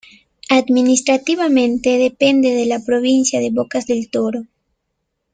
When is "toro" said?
4.09-4.47